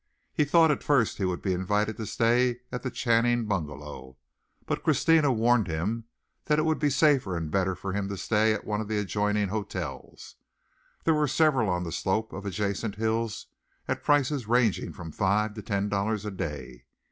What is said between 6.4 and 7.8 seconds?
that it would be safer and better